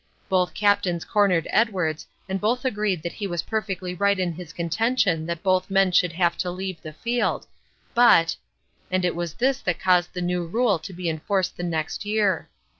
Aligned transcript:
Both 0.29 0.55
captains 0.55 1.05
cornered 1.05 1.45
Edwards 1.51 2.07
and 2.27 2.41
both 2.41 2.65
agreed 2.65 3.03
that 3.03 3.13
he 3.13 3.27
was 3.27 3.43
perfectly 3.43 3.93
right 3.93 4.17
in 4.17 4.33
his 4.33 4.51
contention 4.51 5.27
that 5.27 5.43
both 5.43 5.69
men 5.69 5.91
should 5.91 6.13
have 6.13 6.35
to 6.39 6.49
leave 6.49 6.81
the 6.81 6.91
field, 6.93 7.45
but 7.93 8.35
and 8.89 9.05
it 9.05 9.15
was 9.15 9.35
this 9.35 9.59
that 9.61 9.79
caused 9.79 10.13
the 10.15 10.21
new 10.23 10.43
rule 10.43 10.79
to 10.79 10.91
be 10.91 11.07
enforced 11.07 11.55
the 11.55 11.61
next 11.61 12.03
year. 12.03 12.49